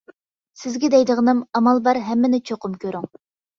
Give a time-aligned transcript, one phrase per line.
[0.61, 3.09] سىزگە دەيدىغىنىم، ئامال بار ھەممىنى چوقۇم كۆرۈڭ.